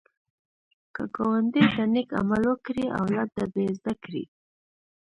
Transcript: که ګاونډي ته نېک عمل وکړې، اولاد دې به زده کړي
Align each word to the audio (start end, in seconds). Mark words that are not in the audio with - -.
که 0.95 1.03
ګاونډي 1.15 1.63
ته 1.73 1.83
نېک 1.93 2.09
عمل 2.19 2.43
وکړې، 2.47 2.85
اولاد 2.99 3.29
دې 3.37 3.45
به 3.53 3.61
زده 3.77 3.93
کړي 4.03 4.23